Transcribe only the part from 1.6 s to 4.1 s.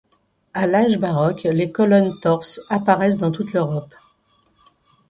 colonnes torses, apparaissent dans toute l'Europe.